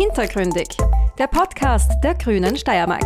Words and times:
Hintergründig, 0.00 0.66
der 1.18 1.26
Podcast 1.26 1.92
der 2.02 2.14
Grünen 2.14 2.56
Steiermark. 2.56 3.04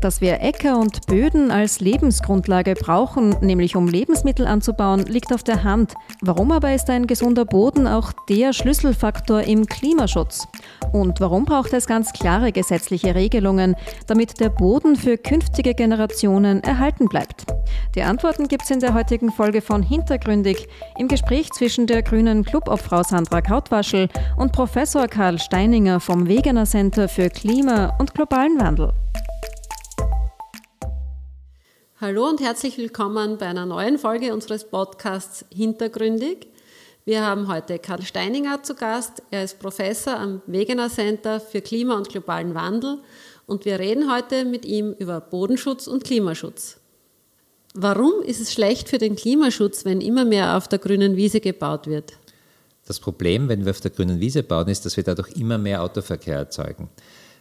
Dass 0.00 0.20
wir 0.20 0.40
Äcker 0.40 0.80
und 0.80 1.06
Böden 1.06 1.52
als 1.52 1.78
Lebensgrundlage 1.78 2.74
brauchen, 2.74 3.36
nämlich 3.40 3.76
um 3.76 3.86
Lebensmittel 3.86 4.48
anzubauen, 4.48 5.04
liegt 5.04 5.32
auf 5.32 5.44
der 5.44 5.62
Hand. 5.62 5.94
Warum 6.22 6.50
aber 6.50 6.74
ist 6.74 6.90
ein 6.90 7.06
gesunder 7.06 7.44
Boden 7.44 7.86
auch 7.86 8.12
der 8.28 8.52
Schlüsselfaktor 8.52 9.42
im 9.42 9.64
Klimaschutz? 9.66 10.48
Und 10.92 11.20
warum 11.20 11.44
braucht 11.44 11.72
es 11.72 11.86
ganz 11.86 12.12
klare 12.12 12.50
gesetzliche 12.50 13.14
Regelungen, 13.14 13.76
damit 14.08 14.40
der 14.40 14.48
Boden 14.48 14.96
für 14.96 15.16
künftige 15.16 15.74
Generationen 15.74 16.64
erhalten 16.64 17.06
bleibt? 17.06 17.46
Die 17.94 18.02
Antworten 18.02 18.48
gibt 18.48 18.64
es 18.64 18.70
in 18.70 18.80
der 18.80 18.94
heutigen 18.94 19.32
Folge 19.32 19.62
von 19.62 19.82
Hintergründig 19.82 20.68
im 20.98 21.08
Gespräch 21.08 21.50
zwischen 21.52 21.86
der 21.86 22.02
grünen 22.02 22.44
Clubobfrau 22.44 23.02
Sandra 23.02 23.40
Kautwaschel 23.40 24.08
und 24.36 24.52
Professor 24.52 25.08
Karl 25.08 25.38
Steininger 25.38 26.00
vom 26.00 26.28
Wegener 26.28 26.66
Center 26.66 27.08
für 27.08 27.30
Klima 27.30 27.96
und 27.98 28.14
globalen 28.14 28.60
Wandel. 28.60 28.92
Hallo 32.00 32.28
und 32.28 32.42
herzlich 32.42 32.76
willkommen 32.76 33.38
bei 33.38 33.46
einer 33.46 33.64
neuen 33.64 33.98
Folge 33.98 34.34
unseres 34.34 34.68
Podcasts 34.68 35.46
Hintergründig. 35.50 36.48
Wir 37.06 37.24
haben 37.24 37.48
heute 37.48 37.78
Karl 37.78 38.02
Steininger 38.02 38.62
zu 38.62 38.74
Gast. 38.74 39.22
Er 39.30 39.44
ist 39.44 39.58
Professor 39.58 40.18
am 40.18 40.42
Wegener 40.46 40.90
Center 40.90 41.40
für 41.40 41.62
Klima 41.62 41.96
und 41.96 42.08
globalen 42.08 42.54
Wandel 42.54 42.98
und 43.46 43.64
wir 43.64 43.78
reden 43.78 44.12
heute 44.12 44.44
mit 44.44 44.66
ihm 44.66 44.92
über 44.98 45.20
Bodenschutz 45.20 45.86
und 45.86 46.04
Klimaschutz. 46.04 46.80
Warum 47.78 48.22
ist 48.24 48.40
es 48.40 48.54
schlecht 48.54 48.88
für 48.88 48.96
den 48.96 49.16
Klimaschutz, 49.16 49.84
wenn 49.84 50.00
immer 50.00 50.24
mehr 50.24 50.56
auf 50.56 50.66
der 50.66 50.78
grünen 50.78 51.14
Wiese 51.14 51.40
gebaut 51.40 51.86
wird? 51.86 52.14
Das 52.86 53.00
Problem, 53.00 53.50
wenn 53.50 53.66
wir 53.66 53.70
auf 53.70 53.82
der 53.82 53.90
grünen 53.90 54.18
Wiese 54.18 54.42
bauen, 54.42 54.68
ist, 54.68 54.86
dass 54.86 54.96
wir 54.96 55.04
dadurch 55.04 55.32
immer 55.32 55.58
mehr 55.58 55.82
Autoverkehr 55.82 56.36
erzeugen. 56.36 56.88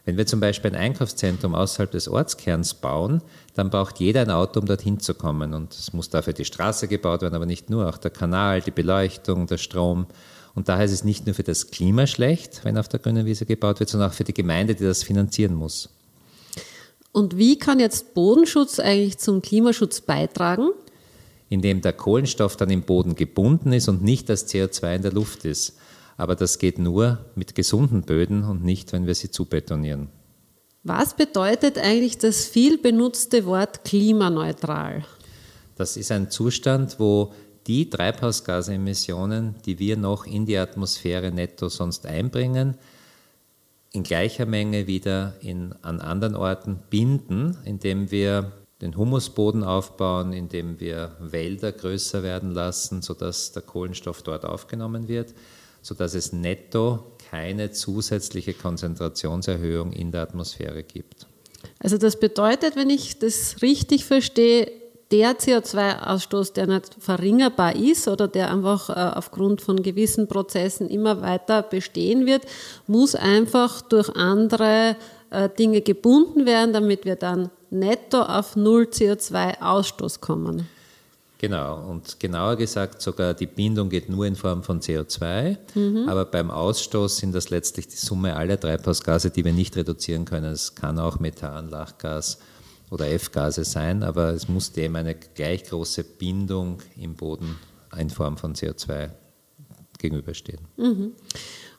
Wenn 0.03 0.17
wir 0.17 0.25
zum 0.25 0.41
Beispiel 0.41 0.71
ein 0.71 0.77
Einkaufszentrum 0.77 1.55
außerhalb 1.55 1.89
des 1.89 2.09
Ortskerns 2.09 2.73
bauen, 2.73 3.21
dann 3.53 3.69
braucht 3.69 4.01
jeder 4.01 4.23
ein 4.23 4.29
Auto, 4.29 4.59
um 4.59 4.65
dorthin 4.65 4.99
zu 4.99 5.13
kommen. 5.13 5.53
Und 5.53 5.73
es 5.73 5.93
muss 5.93 6.09
dafür 6.09 6.33
die 6.33 6.43
Straße 6.43 6.89
gebaut 6.89 7.21
werden, 7.21 7.35
aber 7.35 7.45
nicht 7.45 7.69
nur, 7.69 7.87
auch 7.87 7.97
der 7.97 8.11
Kanal, 8.11 8.59
die 8.59 8.71
Beleuchtung, 8.71 9.47
der 9.47 9.57
Strom. 9.57 10.05
Und 10.53 10.67
daher 10.67 10.83
ist 10.83 10.91
es 10.91 11.05
nicht 11.05 11.25
nur 11.25 11.35
für 11.35 11.43
das 11.43 11.71
Klima 11.71 12.07
schlecht, 12.07 12.65
wenn 12.65 12.77
auf 12.77 12.89
der 12.89 12.99
grünen 12.99 13.25
Wiese 13.25 13.45
gebaut 13.45 13.79
wird, 13.79 13.89
sondern 13.89 14.09
auch 14.09 14.13
für 14.13 14.25
die 14.25 14.33
Gemeinde, 14.33 14.75
die 14.75 14.83
das 14.83 15.01
finanzieren 15.01 15.55
muss. 15.55 15.89
Und 17.15 17.37
wie 17.37 17.57
kann 17.57 17.79
jetzt 17.79 18.13
Bodenschutz 18.13 18.77
eigentlich 18.77 19.19
zum 19.19 19.41
Klimaschutz 19.41 20.01
beitragen? 20.01 20.71
Indem 21.47 21.79
der 21.79 21.93
Kohlenstoff 21.93 22.57
dann 22.57 22.69
im 22.69 22.81
Boden 22.81 23.15
gebunden 23.15 23.71
ist 23.71 23.87
und 23.87 24.03
nicht 24.03 24.27
das 24.27 24.49
CO2 24.49 24.97
in 24.97 25.01
der 25.01 25.13
Luft 25.13 25.45
ist. 25.45 25.77
Aber 26.17 26.35
das 26.35 26.59
geht 26.59 26.77
nur 26.77 27.19
mit 27.35 27.55
gesunden 27.55 28.01
Böden 28.01 28.43
und 28.43 28.65
nicht, 28.65 28.91
wenn 28.91 29.07
wir 29.07 29.15
sie 29.15 29.31
zubetonieren. 29.31 30.09
Was 30.83 31.15
bedeutet 31.15 31.77
eigentlich 31.77 32.17
das 32.17 32.47
viel 32.47 32.77
benutzte 32.77 33.45
Wort 33.45 33.85
klimaneutral? 33.85 35.05
Das 35.77 35.95
ist 35.95 36.11
ein 36.11 36.29
Zustand, 36.29 36.99
wo 36.99 37.31
die 37.65 37.89
Treibhausgasemissionen, 37.89 39.55
die 39.65 39.79
wir 39.79 39.95
noch 39.95 40.25
in 40.25 40.45
die 40.45 40.57
Atmosphäre 40.57 41.31
netto 41.31 41.69
sonst 41.69 42.05
einbringen, 42.05 42.75
in 43.95 44.03
gleicher 44.03 44.45
Menge 44.45 44.87
wieder 44.87 45.35
in, 45.39 45.73
an 45.81 46.01
anderen 46.01 46.35
Orten 46.35 46.79
binden, 46.89 47.57
indem 47.65 48.11
wir 48.11 48.51
den 48.81 48.97
Humusboden 48.97 49.63
aufbauen, 49.63 50.33
indem 50.33 50.79
wir 50.79 51.15
Wälder 51.19 51.71
größer 51.71 52.21
werden 52.23 52.51
lassen, 52.51 53.01
sodass 53.01 53.53
der 53.53 53.61
Kohlenstoff 53.61 54.21
dort 54.21 54.45
aufgenommen 54.45 55.07
wird 55.07 55.33
sodass 55.85 56.15
es 56.15 56.33
netto 56.33 57.15
keine 57.29 57.69
zusätzliche 57.69 58.53
Konzentrationserhöhung 58.53 59.93
in 59.93 60.11
der 60.11 60.23
Atmosphäre 60.23 60.81
gibt. 60.81 61.27
Also 61.77 61.99
das 61.99 62.19
bedeutet, 62.19 62.75
wenn 62.75 62.89
ich 62.89 63.19
das 63.19 63.61
richtig 63.61 64.05
verstehe, 64.05 64.71
der 65.11 65.37
CO2-Ausstoß, 65.37 66.53
der 66.53 66.67
nicht 66.67 66.95
verringerbar 66.99 67.75
ist 67.75 68.07
oder 68.07 68.27
der 68.27 68.51
einfach 68.51 68.89
äh, 68.89 69.17
aufgrund 69.17 69.61
von 69.61 69.83
gewissen 69.83 70.27
Prozessen 70.27 70.89
immer 70.89 71.21
weiter 71.21 71.61
bestehen 71.61 72.25
wird, 72.25 72.43
muss 72.87 73.13
einfach 73.15 73.81
durch 73.81 74.15
andere 74.15 74.95
äh, 75.29 75.49
Dinge 75.49 75.81
gebunden 75.81 76.45
werden, 76.45 76.73
damit 76.73 77.05
wir 77.05 77.15
dann 77.15 77.51
netto 77.69 78.21
auf 78.21 78.55
Null 78.55 78.83
CO2-Ausstoß 78.91 80.21
kommen. 80.21 80.67
Genau, 81.37 81.89
und 81.89 82.19
genauer 82.19 82.55
gesagt, 82.55 83.01
sogar 83.01 83.33
die 83.33 83.45
Bindung 83.45 83.89
geht 83.89 84.09
nur 84.09 84.25
in 84.25 84.35
Form 84.35 84.63
von 84.63 84.79
CO2, 84.79 85.57
mhm. 85.75 86.09
aber 86.09 86.25
beim 86.25 86.49
Ausstoß 86.49 87.17
sind 87.17 87.35
das 87.35 87.49
letztlich 87.49 87.87
die 87.87 87.97
Summe 87.97 88.35
aller 88.35 88.59
Treibhausgase, 88.59 89.29
die 89.29 89.43
wir 89.43 89.53
nicht 89.53 89.75
reduzieren 89.75 90.25
können. 90.25 90.51
Es 90.51 90.73
kann 90.73 90.97
auch 90.97 91.19
Methan, 91.19 91.69
Lachgas 91.69 92.39
oder 92.91 93.09
F-Gase 93.11 93.63
sein, 93.63 94.03
aber 94.03 94.29
es 94.29 94.47
muss 94.47 94.71
dem 94.71 94.95
eine 94.95 95.15
gleich 95.15 95.63
große 95.63 96.03
Bindung 96.03 96.81
im 96.97 97.15
Boden 97.15 97.57
in 97.97 98.09
Form 98.09 98.37
von 98.37 98.53
CO2 98.53 99.09
gegenüberstehen. 99.97 100.59
Mhm. 100.77 101.13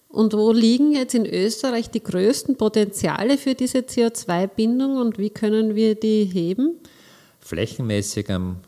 Und 0.09 0.33
wo 0.33 0.53
liegen 0.53 0.93
jetzt 0.93 1.15
in 1.15 1.27
Österreich 1.27 1.91
die 1.91 2.03
größten 2.03 2.57
Potenziale 2.57 3.39
für 3.39 3.55
diese 3.55 3.79
CO2-Bindung 3.79 4.97
und 4.97 5.19
wie 5.19 5.31
können 5.31 5.75
wir 5.75 5.95
die 5.95 6.25
heben? 6.25 6.77
Flächenmäßig 7.41 8.31
am 8.31 8.61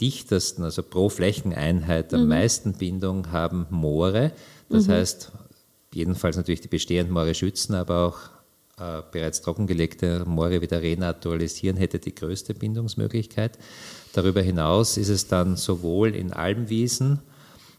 dichtesten, 0.00 0.62
also 0.62 0.82
pro 0.82 1.08
Flächeneinheit 1.08 2.12
am 2.14 2.22
mhm. 2.22 2.28
meisten 2.28 2.72
Bindung 2.74 3.32
haben 3.32 3.66
Moore. 3.70 4.32
Das 4.68 4.86
mhm. 4.86 4.92
heißt, 4.92 5.32
jedenfalls 5.92 6.36
natürlich 6.36 6.60
die 6.60 6.68
bestehenden 6.68 7.12
Moore 7.12 7.34
schützen, 7.34 7.74
aber 7.74 8.06
auch 8.06 8.18
äh, 8.78 9.02
bereits 9.12 9.40
trockengelegte 9.42 10.24
Moore 10.26 10.60
wieder 10.60 10.82
renaturalisieren, 10.82 11.76
hätte 11.76 11.98
die 11.98 12.14
größte 12.14 12.54
Bindungsmöglichkeit. 12.54 13.58
Darüber 14.12 14.42
hinaus 14.42 14.96
ist 14.96 15.08
es 15.08 15.28
dann 15.28 15.56
sowohl 15.56 16.14
in 16.14 16.32
Almwiesen, 16.32 17.20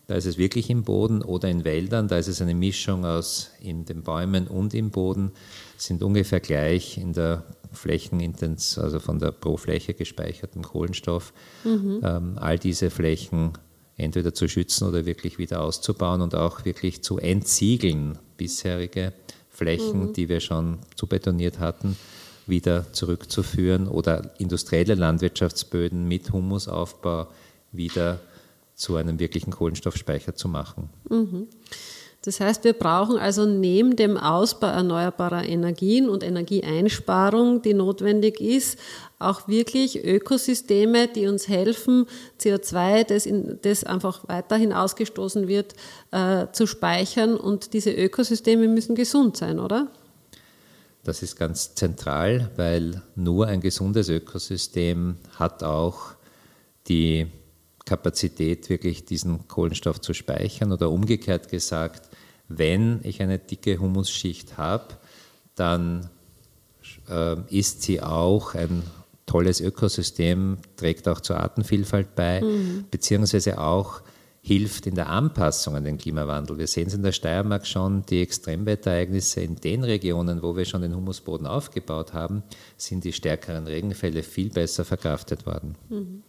da 0.08 0.16
ist 0.16 0.26
es 0.26 0.38
wirklich 0.38 0.70
im 0.70 0.84
Boden, 0.84 1.22
oder 1.22 1.50
in 1.50 1.64
Wäldern, 1.64 2.08
da 2.08 2.18
ist 2.18 2.28
es 2.28 2.42
eine 2.42 2.54
Mischung 2.54 3.06
aus 3.06 3.52
in 3.60 3.86
den 3.86 4.04
Bäumen 4.04 4.48
und 4.48 4.74
im 4.74 4.92
Boden, 4.92 5.32
sind 5.78 6.04
ungefähr 6.04 6.40
gleich 6.40 6.98
in 6.98 7.14
der 7.14 7.44
Flächenintens, 7.74 8.78
also 8.78 9.00
von 9.00 9.20
der 9.20 9.32
pro 9.32 9.58
Fläche 9.58 9.94
gespeicherten 9.94 10.62
Kohlenstoff, 10.62 11.34
mhm. 11.64 12.02
ähm, 12.04 12.38
all 12.40 12.60
diese 12.60 12.90
Flächen 12.90 13.54
entweder 13.98 14.34
zu 14.34 14.48
schützen 14.48 14.88
oder 14.88 15.06
wirklich 15.06 15.40
wieder 15.40 15.62
auszubauen 15.62 16.22
und 16.22 16.36
auch 16.36 16.66
wirklich 16.66 17.04
zu 17.04 17.18
entsiegeln, 17.18 18.18
bisherige 18.38 19.14
Flächen, 19.56 20.08
mhm. 20.08 20.14
die 20.14 20.30
wir 20.30 20.40
schon 20.40 20.80
zu 20.96 21.08
betoniert 21.08 21.60
hatten, 21.60 21.98
wieder 22.48 22.92
zurückzuführen 22.94 23.88
oder 23.88 24.32
industrielle 24.40 24.96
Landwirtschaftsböden 24.96 26.08
mit 26.08 26.32
Humusaufbau 26.32 27.28
wieder 27.72 28.20
zu 28.76 28.98
einem 28.98 29.20
wirklichen 29.20 29.52
Kohlenstoffspeicher 29.52 30.36
zu 30.36 30.48
machen. 30.48 30.90
Mhm. 31.10 31.48
Das 32.26 32.40
heißt, 32.40 32.64
wir 32.64 32.74
brauchen 32.74 33.20
also 33.20 33.46
neben 33.46 33.96
dem 33.96 34.18
Ausbau 34.18 34.68
erneuerbarer 34.68 35.48
Energien 35.48 36.10
und 36.10 36.24
Energieeinsparung, 36.24 37.62
die 37.62 37.76
notwendig 37.76 38.42
ist, 38.42 38.80
auch 39.20 39.48
wirklich 39.48 40.04
Ökosysteme, 40.04 41.08
die 41.08 41.28
uns 41.28 41.48
helfen, 41.48 42.08
CO2, 42.42 43.04
das, 43.04 43.28
in, 43.28 43.60
das 43.62 43.84
einfach 43.84 44.28
weiterhin 44.28 44.74
ausgestoßen 44.74 45.48
wird, 45.48 45.76
äh, 46.10 46.48
zu 46.52 46.66
speichern. 46.66 47.38
Und 47.38 47.74
diese 47.74 47.92
Ökosysteme 47.92 48.68
müssen 48.68 48.96
gesund 48.96 49.38
sein, 49.38 49.60
oder? 49.60 49.92
Das 51.04 51.22
ist 51.22 51.36
ganz 51.36 51.76
zentral, 51.76 52.50
weil 52.56 53.04
nur 53.16 53.46
ein 53.46 53.62
gesundes 53.62 54.10
Ökosystem 54.10 55.18
hat 55.38 55.62
auch 55.62 56.16
die 56.88 57.28
Kapazität, 57.86 58.70
wirklich 58.70 59.06
diesen 59.06 59.48
Kohlenstoff 59.48 60.02
zu 60.02 60.14
speichern 60.14 60.72
oder 60.72 60.90
umgekehrt 60.90 61.50
gesagt, 61.50 62.10
wenn 62.48 63.00
ich 63.04 63.22
eine 63.22 63.40
dicke 63.40 63.80
Humusschicht 63.80 64.58
habe, 64.58 64.96
dann 65.56 66.10
äh, 67.10 67.38
ist 67.50 67.84
sie 67.84 68.02
auch 68.02 68.56
ein 68.56 68.84
tolles 69.26 69.62
Ökosystem, 69.62 70.58
trägt 70.76 71.08
auch 71.08 71.20
zur 71.22 71.40
Artenvielfalt 71.40 72.16
bei, 72.16 72.42
mhm. 72.42 72.86
beziehungsweise 72.92 73.60
auch 73.60 74.02
hilft 74.42 74.86
in 74.86 74.94
der 74.94 75.10
Anpassung 75.10 75.76
an 75.76 75.84
den 75.84 75.98
Klimawandel. 75.98 76.60
Wir 76.60 76.68
sehen 76.68 76.88
es 76.88 76.94
in 76.94 77.02
der 77.02 77.14
Steiermark 77.14 77.66
schon, 77.66 78.06
die 78.06 78.22
Extremwetterereignisse 78.22 79.42
in 79.42 79.56
den 79.56 79.84
Regionen, 79.84 80.44
wo 80.44 80.56
wir 80.56 80.66
schon 80.66 80.84
den 80.84 80.96
Humusboden 80.96 81.48
aufgebaut 81.48 82.14
haben, 82.14 82.44
sind 82.78 83.04
die 83.04 83.14
stärkeren 83.14 83.66
Regenfälle 83.66 84.22
viel 84.22 84.52
besser 84.52 84.86
verkraftet 84.86 85.48
worden. 85.48 85.76
Mhm. 85.90 86.24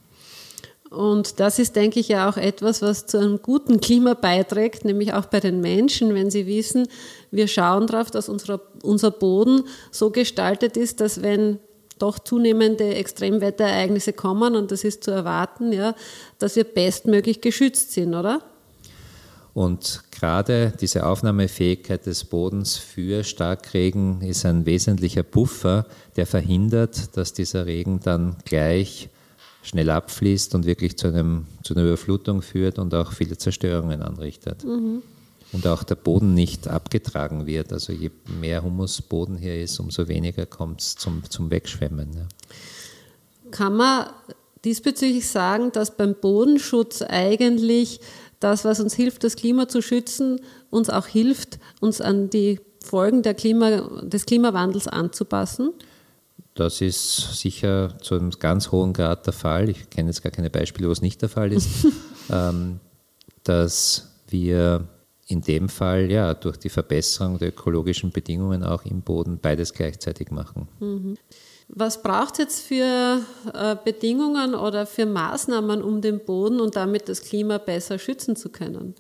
Und 0.91 1.41
das 1.41 1.59
ist, 1.59 1.75
denke 1.75 1.99
ich, 2.01 2.09
ja 2.09 2.29
auch 2.29 2.37
etwas, 2.37 2.81
was 2.81 3.07
zu 3.07 3.19
einem 3.19 3.43
guten 3.43 3.81
Klima 3.81 4.15
beiträgt, 4.15 4.85
nämlich 4.85 5.13
auch 5.13 5.27
bei 5.27 5.41
den 5.41 5.61
Menschen, 5.61 6.15
wenn 6.15 6.31
sie 6.31 6.47
wissen, 6.47 6.89
wir 7.31 7.49
schauen 7.49 7.87
darauf, 7.87 8.11
dass 8.11 8.29
unsere, 8.29 8.61
unser 8.83 9.11
Boden 9.11 9.65
so 9.91 10.11
gestaltet 10.11 10.77
ist, 10.77 11.01
dass 11.01 11.23
wenn 11.23 11.59
doch 11.99 12.19
zunehmende 12.19 12.95
Extremwetterereignisse 12.95 14.13
kommen, 14.13 14.55
und 14.55 14.71
das 14.71 14.85
ist 14.85 15.03
zu 15.03 15.11
erwarten, 15.11 15.73
ja, 15.73 15.95
dass 16.39 16.57
wir 16.57 16.65
bestmöglich 16.65 17.41
geschützt 17.41 17.93
sind, 17.93 18.15
oder? 18.15 18.43
Und 19.55 20.03
gerade 20.11 20.75
diese 20.79 21.07
Aufnahmefähigkeit 21.07 22.05
des 22.05 22.25
Bodens 22.25 22.77
für 22.77 23.25
Starkregen 23.25 24.21
ist 24.21 24.45
ein 24.45 24.67
wesentlicher 24.67 25.23
Buffer, 25.23 25.87
der 26.17 26.27
verhindert, 26.27 27.17
dass 27.17 27.33
dieser 27.33 27.65
Regen 27.65 28.01
dann 28.01 28.37
gleich 28.45 29.09
schnell 29.67 29.91
abfließt 29.91 30.55
und 30.55 30.65
wirklich 30.65 30.97
zu, 30.97 31.09
einem, 31.09 31.47
zu 31.65 31.75
einer 31.75 31.85
Überflutung 31.85 32.41
führt 32.41 32.79
und 32.79 32.95
auch 32.95 33.13
viele 33.13 33.37
Zerstörungen 33.37 34.01
anrichtet. 34.01 34.65
Mhm. 34.65 35.03
Und 35.53 35.67
auch 35.67 35.83
der 35.83 35.97
Boden 35.97 36.35
nicht 36.35 36.69
abgetragen 36.69 37.47
wird. 37.47 37.73
Also 37.73 37.93
je 37.93 38.11
mehr 38.41 38.63
Humusboden 38.63 39.37
hier 39.37 39.61
ist, 39.61 39.79
umso 39.81 40.09
weniger 40.09 40.47
kommt 40.47 40.81
es 40.81 40.95
zum, 40.95 41.23
zum 41.29 41.51
Wegschwemmen. 41.51 42.11
Ja. 42.15 42.27
Kann 43.51 43.75
man 43.77 44.07
diesbezüglich 44.65 45.29
sagen, 45.29 45.73
dass 45.73 45.97
beim 45.97 46.15
Bodenschutz 46.15 47.03
eigentlich 47.03 48.01
das, 48.39 48.65
was 48.65 48.81
uns 48.81 48.95
hilft, 48.95 49.25
das 49.25 49.37
Klima 49.37 49.69
zu 49.69 49.83
schützen, 49.83 50.41
uns 50.71 50.91
auch 50.91 51.07
hilft, 51.07 51.59
uns 51.81 52.01
an 52.01 52.31
die 52.31 52.61
Folgen 52.85 53.23
Klima, 53.23 53.81
des 54.03 54.27
Klimawandels 54.27 54.87
anzupassen? 54.87 55.73
Das 56.57 56.81
ist 56.81 57.39
sicher 57.39 57.99
zu 58.01 58.15
einem 58.15 58.31
ganz 58.31 58.73
hohen 58.73 58.95
Grad 58.95 59.27
der 59.27 59.35
Fall. 59.35 59.69
Ich 59.69 59.91
kenne 59.91 60.09
jetzt 60.09 60.23
gar 60.23 60.33
keine 60.33 60.51
Beispiele, 60.51 60.89
wo 60.89 60.93
es 60.93 61.03
nicht 61.03 61.21
der 61.21 61.29
Fall 61.29 61.53
ist, 61.53 61.87
ähm, 62.31 62.81
dass 63.45 64.11
wir 64.29 64.89
in 65.29 65.43
dem 65.43 65.69
Fall 65.69 66.11
ja 66.11 66.33
durch 66.35 66.57
die 66.57 66.71
Verbesserung 66.71 67.39
der 67.39 67.49
ökologischen 67.49 68.11
Bedingungen 68.11 68.63
auch 68.63 68.85
im 68.85 69.03
Boden 69.03 69.39
beides 69.41 69.75
gleichzeitig 69.75 70.31
machen. 70.31 70.69
Mhm. 70.81 71.17
Was 71.69 72.01
braucht 72.03 72.35
es 72.35 72.39
jetzt 72.39 72.61
für 72.63 73.21
äh, 73.53 73.77
Bedingungen 73.85 74.55
oder 74.55 74.87
für 74.87 75.05
Maßnahmen, 75.05 75.83
um 75.83 76.01
den 76.01 76.25
Boden 76.25 76.61
und 76.61 76.77
damit 76.77 77.09
das 77.09 77.23
Klima 77.23 77.59
besser 77.59 77.99
schützen 77.99 78.37
zu 78.37 78.49
können? 78.49 78.95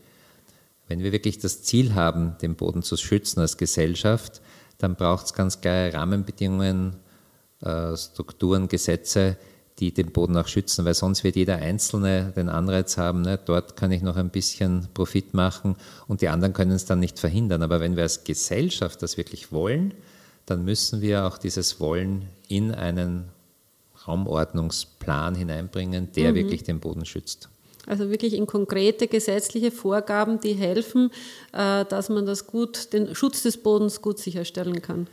Wenn 0.89 1.01
wir 1.03 1.13
wirklich 1.13 1.39
das 1.39 1.63
Ziel 1.63 1.95
haben, 1.95 2.37
den 2.43 2.57
Boden 2.57 2.83
zu 2.83 2.97
schützen 2.97 3.41
als 3.41 3.57
Gesellschaft, 3.57 4.43
dann 4.79 4.97
braucht 4.97 5.27
es 5.27 5.33
ganz 5.33 5.61
klare 5.61 5.95
Rahmenbedingungen, 5.95 6.97
Strukturen, 7.61 8.69
Gesetze, 8.69 9.37
die 9.79 9.93
den 9.93 10.11
Boden 10.11 10.37
auch 10.37 10.49
schützen, 10.49 10.85
weil 10.85 10.95
sonst 10.95 11.23
wird 11.23 11.37
jeder 11.37 11.57
Einzelne 11.57 12.33
den 12.35 12.49
Anreiz 12.49 12.97
haben, 12.97 13.23
ne, 13.23 13.39
dort 13.45 13.77
kann 13.77 13.93
ich 13.93 14.03
noch 14.03 14.17
ein 14.17 14.31
bisschen 14.31 14.89
Profit 14.95 15.35
machen 15.35 15.77
und 16.09 16.23
die 16.23 16.29
anderen 16.29 16.55
können 16.55 16.73
es 16.73 16.87
dann 16.87 17.01
nicht 17.01 17.19
verhindern. 17.19 17.63
Aber 17.63 17.81
wenn 17.81 17.97
wir 17.97 18.03
als 18.03 18.25
Gesellschaft 18.25 19.03
das 19.03 19.17
wirklich 19.17 19.53
wollen, 19.53 19.93
dann 20.47 20.65
müssen 20.65 21.03
wir 21.03 21.27
auch 21.27 21.39
dieses 21.39 21.81
Wollen 21.81 22.27
in 22.49 22.73
einen 22.75 23.25
Raumordnungsplan 24.07 25.35
hineinbringen, 25.35 26.13
der 26.13 26.31
mhm. 26.31 26.37
wirklich 26.37 26.63
den 26.63 26.81
Boden 26.81 27.05
schützt. 27.05 27.49
Also 27.87 28.11
wirklich 28.11 28.35
in 28.35 28.47
konkrete 28.47 29.07
gesetzliche 29.07 29.71
Vorgaben, 29.71 30.41
die 30.41 30.55
helfen, 30.55 31.11
äh, 31.53 31.85
dass 31.85 32.09
man 32.09 32.27
das 32.27 32.47
gut, 32.47 32.93
den 32.93 33.15
Schutz 33.15 33.43
des 33.43 33.59
Bodens 33.59 34.03
gut 34.03 34.19
sicherstellen 34.19 34.83
kann. 34.83 35.07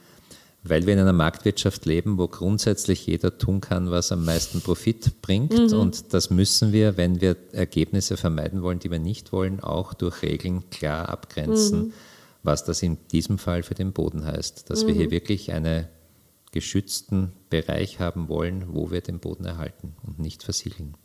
Weil 0.63 0.86
wir 0.86 0.94
in 0.94 1.00
einer 1.00 1.13
Marktwirtschaft 1.13 1.86
leben, 1.86 2.18
wo 2.18 2.27
grundsätzlich 2.27 3.06
jeder 3.06 3.38
tun 3.38 3.60
kann, 3.60 3.92
was 3.92 4.13
am 4.13 4.24
meisten 4.24 4.62
Profit 4.62 5.21
bringt. 5.21 5.51
Mhm. 5.51 5.77
Und 5.77 6.13
das 6.13 6.30
müssen 6.30 6.71
wir, 6.71 6.95
wenn 6.95 7.19
wir 7.19 7.36
Ergebnisse 7.51 8.15
vermeiden 8.15 8.62
wollen, 8.62 8.80
die 8.80 8.89
wir 8.89 9.00
nicht 9.00 9.33
wollen, 9.33 9.60
auch 9.60 9.94
durch 9.94 10.21
Regeln 10.21 10.69
klar 10.69 11.10
abgrenzen. 11.10 11.88
Mhm 11.88 11.94
was 12.44 12.65
das 12.65 12.83
in 12.83 12.98
diesem 13.12 13.38
Fall 13.38 13.63
für 13.63 13.74
den 13.74 13.94
Boden 13.94 14.25
heißt. 14.25 14.69
Dass 14.69 14.83
mhm. 14.83 14.88
wir 14.88 14.95
hier 14.95 15.06
mhm. 15.07 15.12
wirklich 15.12 15.51
einen 15.51 15.88
geschützten 16.51 17.33
Bereich 17.50 18.00
haben 18.00 18.27
wollen, 18.30 18.74
wo 18.74 18.92
wir 18.92 19.01
den 19.01 19.19
Boden 19.19 19.45
erhalten 19.45 19.95
und 20.06 20.19
nicht 20.19 20.44
versiegeln. 20.44 20.95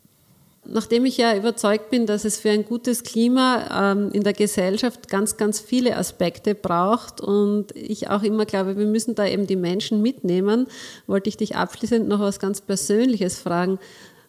Nachdem 0.65 1.05
ich 1.05 1.17
ja 1.17 1.35
überzeugt 1.35 1.89
bin, 1.89 2.05
dass 2.05 2.25
es 2.25 2.39
für 2.39 2.51
ein 2.51 2.65
gutes 2.65 3.03
Klima 3.03 3.91
ähm, 3.91 4.11
in 4.11 4.23
der 4.23 4.33
Gesellschaft 4.33 5.07
ganz, 5.07 5.37
ganz 5.37 5.59
viele 5.59 5.95
Aspekte 5.95 6.53
braucht 6.53 7.21
und 7.21 7.75
ich 7.75 8.09
auch 8.09 8.23
immer 8.23 8.45
glaube, 8.45 8.77
wir 8.77 8.85
müssen 8.85 9.15
da 9.15 9.25
eben 9.25 9.47
die 9.47 9.55
Menschen 9.55 10.01
mitnehmen, 10.01 10.67
wollte 11.07 11.29
ich 11.29 11.37
dich 11.37 11.55
abschließend 11.55 12.07
noch 12.07 12.19
was 12.19 12.39
ganz 12.39 12.61
Persönliches 12.61 13.39
fragen. 13.39 13.79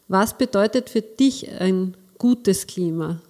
Was 0.08 0.38
bedeutet 0.38 0.88
für 0.88 1.02
dich 1.02 1.50
ein 1.60 1.96
gutes 2.16 2.66
Klima? 2.66 3.20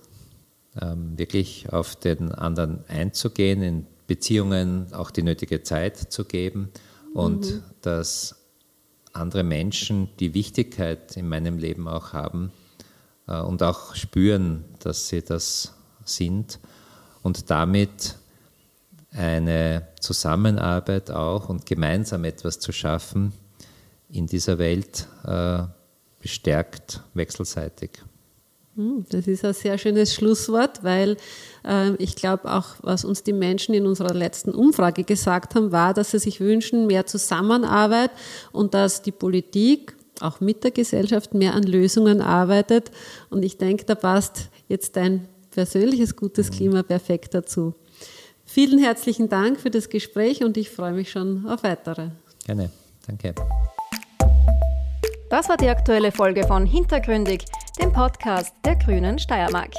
ähm, 0.80 1.18
wirklich 1.18 1.72
auf 1.72 1.96
den 1.96 2.32
anderen 2.32 2.84
einzugehen, 2.88 3.62
in 3.62 3.86
Beziehungen 4.06 4.92
auch 4.92 5.10
die 5.10 5.22
nötige 5.22 5.62
Zeit 5.62 5.96
zu 5.96 6.24
geben 6.24 6.70
und 7.14 7.46
mhm. 7.46 7.62
dass 7.82 8.36
andere 9.12 9.42
Menschen 9.42 10.08
die 10.20 10.34
Wichtigkeit 10.34 11.16
in 11.16 11.28
meinem 11.28 11.58
Leben 11.58 11.88
auch 11.88 12.12
haben 12.12 12.52
und 13.34 13.62
auch 13.62 13.94
spüren, 13.94 14.64
dass 14.80 15.08
sie 15.08 15.22
das 15.22 15.74
sind 16.04 16.58
und 17.22 17.50
damit 17.50 18.16
eine 19.12 19.88
Zusammenarbeit 20.00 21.10
auch 21.10 21.48
und 21.48 21.66
gemeinsam 21.66 22.24
etwas 22.24 22.58
zu 22.58 22.72
schaffen 22.72 23.32
in 24.08 24.26
dieser 24.26 24.58
Welt 24.58 25.06
äh, 25.24 25.62
bestärkt 26.20 27.02
wechselseitig. 27.14 28.02
Hm, 28.76 29.04
das 29.10 29.26
ist 29.26 29.44
ein 29.44 29.52
sehr 29.52 29.78
schönes 29.78 30.14
Schlusswort, 30.14 30.84
weil 30.84 31.16
äh, 31.64 31.94
ich 31.96 32.14
glaube 32.14 32.52
auch, 32.52 32.76
was 32.82 33.04
uns 33.04 33.22
die 33.22 33.32
Menschen 33.32 33.74
in 33.74 33.86
unserer 33.86 34.14
letzten 34.14 34.52
Umfrage 34.52 35.02
gesagt 35.04 35.54
haben, 35.54 35.72
war, 35.72 35.92
dass 35.92 36.12
sie 36.12 36.18
sich 36.18 36.40
wünschen, 36.40 36.86
mehr 36.86 37.06
Zusammenarbeit 37.06 38.10
und 38.52 38.74
dass 38.74 39.02
die 39.02 39.12
Politik 39.12 39.96
auch 40.20 40.40
mit 40.40 40.64
der 40.64 40.70
Gesellschaft 40.70 41.34
mehr 41.34 41.54
an 41.54 41.62
Lösungen 41.62 42.20
arbeitet. 42.20 42.90
Und 43.30 43.44
ich 43.44 43.58
denke, 43.58 43.84
da 43.84 43.94
passt 43.94 44.50
jetzt 44.68 44.96
dein 44.96 45.28
persönliches 45.50 46.16
gutes 46.16 46.50
mhm. 46.50 46.54
Klima 46.54 46.82
perfekt 46.82 47.34
dazu. 47.34 47.74
Vielen 48.44 48.78
herzlichen 48.78 49.28
Dank 49.28 49.60
für 49.60 49.70
das 49.70 49.88
Gespräch 49.88 50.42
und 50.42 50.56
ich 50.56 50.70
freue 50.70 50.92
mich 50.92 51.10
schon 51.10 51.46
auf 51.46 51.62
weitere. 51.62 52.08
Gerne, 52.44 52.70
danke. 53.06 53.34
Das 55.30 55.48
war 55.48 55.56
die 55.56 55.68
aktuelle 55.68 56.10
Folge 56.10 56.44
von 56.44 56.66
Hintergründig 56.66 57.44
dem 57.80 57.92
Podcast 57.92 58.52
der 58.64 58.76
Grünen 58.76 59.18
Steiermark. 59.18 59.72